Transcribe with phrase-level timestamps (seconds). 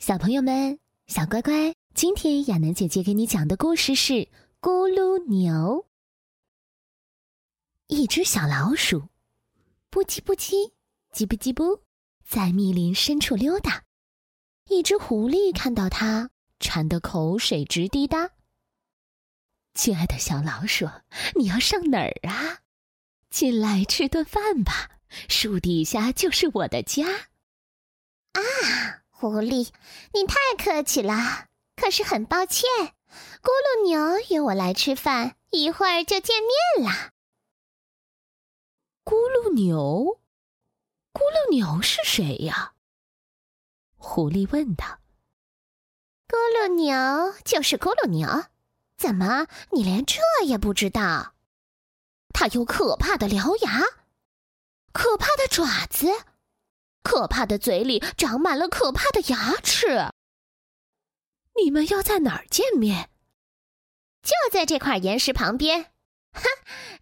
[0.00, 0.78] 小朋友们，
[1.08, 4.14] 小乖乖，今天亚楠姐姐给你讲的故事是
[4.58, 5.52] 《咕噜牛》。
[7.86, 9.10] 一只小老鼠，
[9.90, 10.72] 不叽不叽，
[11.12, 11.82] 叽不叽不，
[12.26, 13.84] 在密林深处溜达。
[14.70, 16.30] 一只狐狸看到它，
[16.60, 18.30] 馋得口水直滴答。
[19.74, 20.88] 亲爱的小老鼠，
[21.34, 22.60] 你要上哪儿啊？
[23.28, 24.92] 进来吃顿饭吧，
[25.28, 27.06] 树底下就是我的家。
[28.32, 28.99] 啊！
[29.20, 29.68] 狐狸，
[30.14, 31.44] 你太客气了。
[31.76, 32.70] 可是很抱歉，
[33.42, 37.10] 咕噜牛约我来吃饭，一会儿就见面了。
[39.04, 40.18] 咕噜牛，
[41.12, 42.72] 咕噜牛是谁呀？
[43.98, 45.00] 狐狸问道。
[46.26, 48.46] 咕噜牛就是咕噜牛，
[48.96, 51.34] 怎么你连这也不知道？
[52.32, 53.82] 它有可怕的獠牙，
[54.94, 56.08] 可怕的爪子。
[57.02, 60.10] 可怕的嘴里长满了可怕的牙齿。
[61.62, 63.10] 你们要在哪儿见面？
[64.22, 65.92] 就在这块岩石旁边。
[66.32, 66.42] 哼，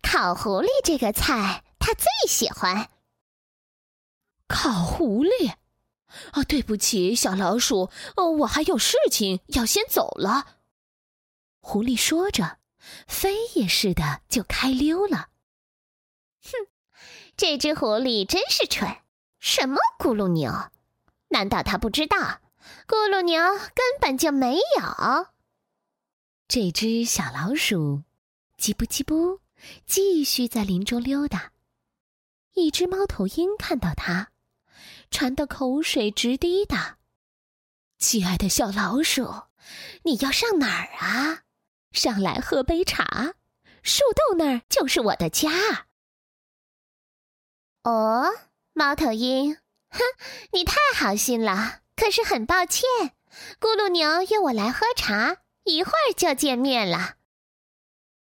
[0.03, 2.91] 烤狐狸这个菜他最喜欢。
[4.47, 5.55] 烤狐狸？
[6.33, 10.59] 啊，对不起，小老鼠，哦，我还有事情要先走了。
[11.61, 12.59] 狐狸说着，
[13.07, 15.29] 飞也似的就开溜了。
[16.43, 16.53] 哼，
[17.37, 19.03] 这只狐狸真是蠢。
[19.39, 20.71] 什么咕噜牛？
[21.29, 22.41] 难道他不知道？
[22.87, 23.41] 咕噜牛
[23.75, 25.27] 根本就没有。
[26.49, 28.03] 这只小老鼠，
[28.59, 29.41] 叽不叽不，
[29.87, 31.53] 继续在林中溜达。
[32.55, 34.31] 一只猫头鹰看到它，
[35.11, 36.99] 馋得口水直滴答。
[37.99, 39.45] 亲爱的小老鼠，
[40.03, 41.43] 你要上哪儿啊？
[41.93, 43.35] 上来喝杯茶。
[43.83, 45.87] 树洞那儿就是我的家。
[47.85, 48.48] 哦。
[48.79, 49.57] 猫头鹰，
[49.91, 49.99] 哼，
[50.55, 51.81] 你太好心了。
[51.97, 52.89] 可是很抱歉，
[53.59, 57.17] 咕噜牛约我来喝茶，一会儿就见面了。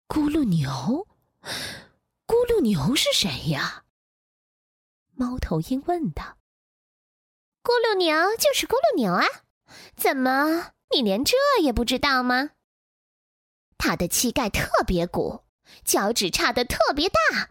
[0.08, 1.06] 咕噜牛，
[2.26, 3.84] 咕噜牛是谁呀？
[5.12, 6.38] 猫头鹰问道。
[7.62, 9.26] 咕噜牛就是咕噜牛啊，
[9.98, 12.52] 怎么你连这也不知道吗？
[13.78, 15.44] 他的膝盖特别鼓，
[15.84, 17.50] 脚趾差的特别大。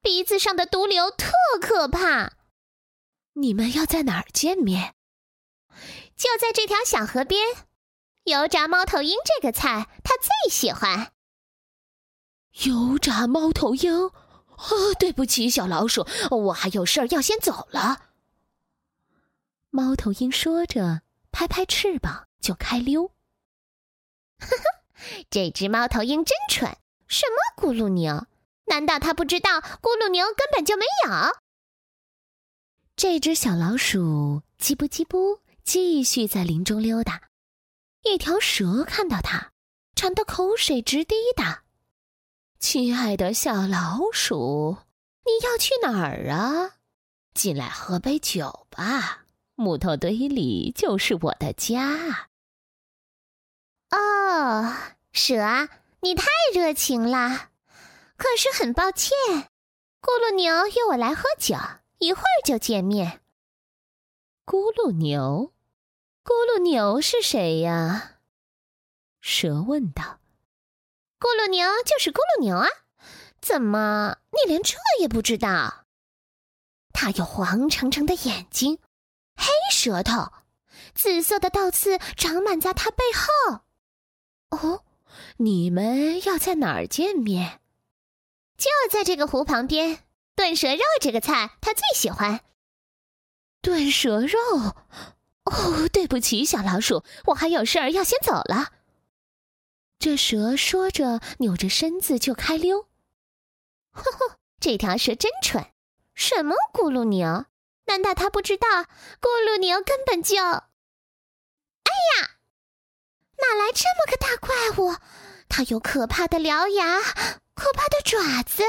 [0.00, 2.32] 鼻子上的毒瘤特可怕。
[3.34, 4.94] 你们要在哪儿见面？
[6.16, 7.46] 就在这条小河边。
[8.24, 11.12] 油炸猫头鹰这个菜，他最喜欢。
[12.64, 13.92] 油炸猫头鹰？
[13.94, 18.10] 哦，对不起，小老鼠，我还有事儿要先走了。
[19.70, 23.12] 猫头鹰说着，拍拍翅膀就开溜。
[24.40, 24.64] 呵呵，
[25.30, 26.76] 这只猫头鹰真蠢。
[27.06, 28.26] 什么咕噜牛？
[28.68, 31.36] 难道他不知道咕噜牛根本就没有？
[32.96, 37.22] 这只小老鼠叽不叽不，继续在林中溜达。
[38.02, 39.52] 一条蛇看到它，
[39.94, 41.62] 馋得口水直滴答。
[42.58, 44.78] 亲爱的小老鼠，
[45.24, 46.76] 你要去哪儿啊？
[47.34, 49.26] 进来喝杯酒吧。
[49.54, 52.28] 木头堆里就是我的家。
[53.90, 54.74] 哦，
[55.12, 55.68] 蛇，
[56.00, 57.50] 你太热情了。
[58.18, 59.16] 可是很抱歉，
[60.02, 61.54] 咕噜牛约我来喝酒，
[61.98, 63.22] 一会儿就见面。
[64.44, 65.52] 咕噜牛，
[66.24, 68.18] 咕噜牛是谁呀？
[69.20, 70.18] 蛇问道。
[71.20, 72.68] 咕噜牛就是咕噜牛啊，
[73.40, 75.84] 怎么你连这也不知道？
[76.92, 78.80] 它有黄澄澄的眼睛，
[79.36, 80.32] 黑舌头，
[80.92, 83.60] 紫色的倒刺长满在它背后。
[84.50, 84.84] 哦，
[85.36, 87.60] 你们要在哪儿见面？
[88.58, 90.04] 就在这个湖旁边，
[90.34, 92.40] 炖蛇肉这个菜他最喜欢。
[93.62, 94.38] 炖蛇肉？
[95.44, 98.72] 哦，对不起，小老鼠，我还有事儿要先走了。
[99.98, 102.88] 这蛇说着，扭着身子就开溜。
[103.92, 105.72] 呵呵，这条蛇真蠢。
[106.14, 107.46] 什么咕噜牛？
[107.86, 108.66] 难道他不知道
[109.20, 110.36] 咕噜牛根本就……
[110.42, 110.60] 哎
[112.20, 112.32] 呀，
[113.38, 114.96] 哪来这么个大怪物？
[115.48, 117.00] 它有可怕的獠牙。
[117.54, 118.62] 可怕的爪子，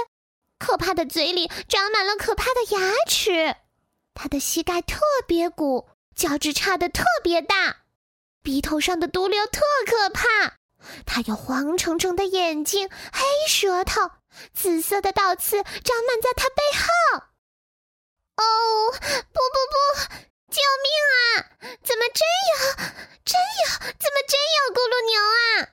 [0.57, 3.55] 可怕的嘴里长满了可怕的牙齿，
[4.15, 7.83] 它的膝盖特别鼓，脚趾差的特别大，
[8.41, 10.57] 鼻头上的毒瘤特可怕。
[11.05, 14.09] 它有黄澄澄的眼睛，黑舌头，
[14.53, 17.25] 紫色的倒刺长满在它背后。
[18.37, 19.77] 哦，不不不，
[20.49, 21.77] 救命啊！
[21.83, 22.57] 怎么真有？
[23.23, 23.93] 真有？
[23.99, 25.69] 怎么真有咕噜牛啊？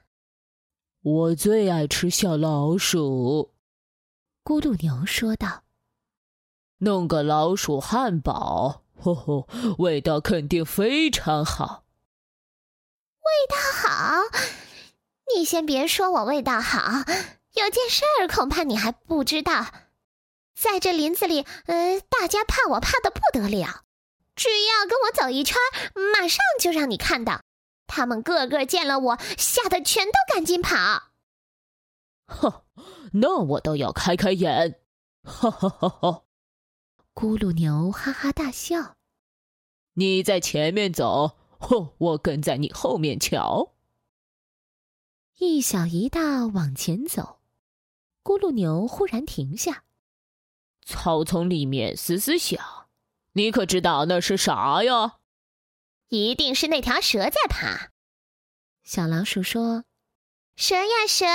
[1.16, 3.54] 我最爱吃小老鼠，
[4.44, 5.62] 咕噜牛说道
[6.80, 9.48] ：“弄个老鼠汉堡，吼吼，
[9.78, 11.84] 味道肯定非常好。
[13.20, 14.24] 味道好。
[15.34, 16.98] 你先别说我味道好，
[17.54, 19.68] 有件事儿恐怕你还不知道。
[20.54, 23.84] 在这林子里，呃，大家怕我怕的不得了。
[24.34, 25.56] 只要跟我走一圈，
[26.12, 27.40] 马上就让你看到，
[27.86, 31.10] 他们个个见了我，吓得全都赶紧跑。
[32.26, 32.62] 哼，
[33.12, 34.80] 那我倒要开开眼。
[35.22, 36.22] 哈哈哈哈！
[37.14, 38.96] 咕噜牛哈哈大笑。
[39.94, 43.72] 你在前面走，哼，我跟在你后面瞧。
[45.38, 47.40] 一小一大往前走，
[48.22, 49.84] 咕噜牛忽然停下。
[50.84, 52.86] 草丛里面嘶嘶响，
[53.32, 55.15] 你可知道那是啥呀？
[56.08, 57.90] 一定是那条蛇在爬。
[58.84, 59.84] 小老鼠说
[60.56, 61.26] ：“蛇呀蛇，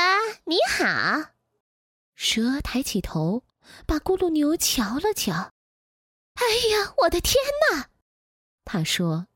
[0.45, 1.33] 你好。”
[2.15, 3.43] 蛇抬起头，
[3.85, 5.51] 把咕噜牛瞧了瞧。
[6.35, 7.35] “哎呀，我的天
[7.69, 7.89] 哪！”
[8.63, 9.27] 他说：“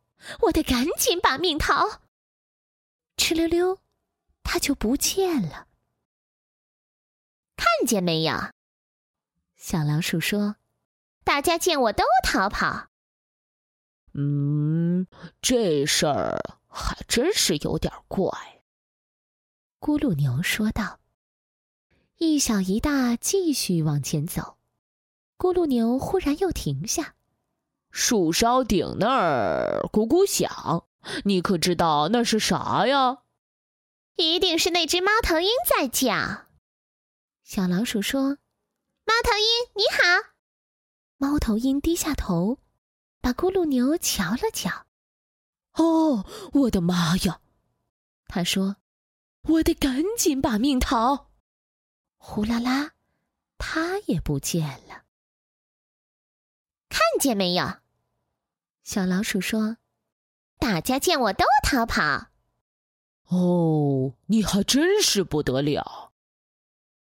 [0.44, 2.02] 我得赶紧把命逃。”
[3.18, 3.82] 哧溜溜，
[4.44, 5.68] 它就不见了。
[7.58, 8.34] 看见没有？
[9.58, 10.56] 小老鼠说
[11.26, 12.88] ：“大家见我都逃跑。”
[14.18, 15.08] 嗯，
[15.42, 18.30] 这事儿还真是有点怪。
[19.80, 21.00] 咕噜牛说道。
[22.18, 24.56] 一小一大继续往前走，
[25.38, 27.16] 咕噜牛忽然又停下。
[27.92, 30.86] 树梢顶那儿咕咕响，
[31.26, 33.24] 你可知道那是啥呀？
[34.16, 36.46] 一定是那只猫头鹰在叫。
[37.44, 38.38] 小老鼠说。
[39.08, 39.46] 猫头鹰，
[39.76, 40.32] 你好。
[41.18, 42.60] 猫头鹰低下头，
[43.26, 44.86] 把咕噜牛瞧了瞧。
[45.74, 46.24] 哦，
[46.54, 47.42] 我的妈呀！
[48.28, 48.76] 他说
[49.50, 51.32] ：“我得赶紧把命逃。”
[52.22, 52.92] 呼啦啦，
[53.58, 55.06] 他也不见了。
[56.88, 57.80] 看见没有？
[58.84, 59.78] 小老鼠说
[60.60, 62.28] ：“大家见我都逃跑。”
[63.30, 66.14] 哦，你还真是不得了。”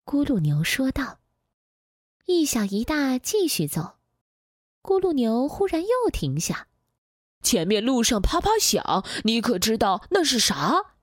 [0.04, 1.20] 咕噜牛说道。
[2.24, 3.97] 一小一大继续走，
[4.82, 6.68] 咕噜牛忽然又停下。
[7.42, 10.94] 前面路上啪啪响，你可知道那是啥？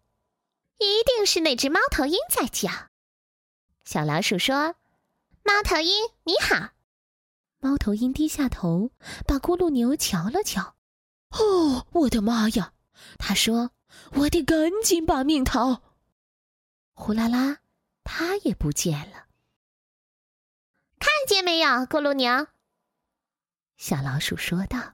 [0.80, 2.70] 一定是那只猫头鹰在叫。
[3.86, 4.76] 小老鼠说
[5.44, 6.72] ：“猫头鹰，你好。”
[7.60, 8.92] 猫头鹰低下头，
[9.26, 10.76] 把咕噜牛瞧了瞧。
[11.32, 12.74] 哦，我的妈呀！
[13.18, 13.72] 他说
[14.20, 15.82] ：“我得赶紧把命逃。”
[16.94, 17.60] 呼啦啦，
[18.04, 19.28] 它也不见了。
[21.00, 22.48] 看见没有，咕噜牛？
[23.78, 24.94] 小老鼠说道：“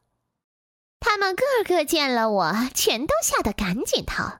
[0.99, 4.39] 他们个个见了我，全都吓得赶紧逃，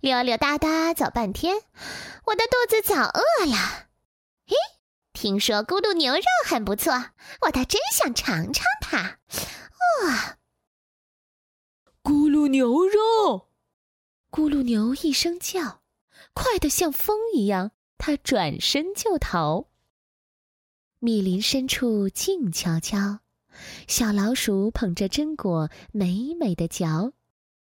[0.00, 1.56] 溜溜达达走半天，
[2.26, 3.88] 我的肚子早饿了。
[4.46, 4.54] 咦，
[5.12, 6.92] 听说咕噜牛肉很不错，
[7.42, 9.18] 我倒真想尝尝它。
[10.02, 10.38] 哇，
[12.02, 13.48] 咕噜牛肉！
[14.30, 15.82] 咕噜牛一声叫，
[16.32, 19.68] 快得像风一样，它转身就逃。”
[20.98, 23.20] 密林深处静悄悄，
[23.88, 27.12] 小老鼠捧着榛果美美的嚼，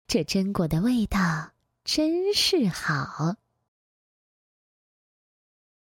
[0.07, 1.53] 这榛果的味道
[1.85, 3.37] 真是好。